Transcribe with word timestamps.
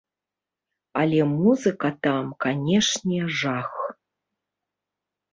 Але 1.01 1.17
музыка 1.33 1.87
там, 2.07 2.31
канешне, 2.45 3.19
жах. 3.41 3.69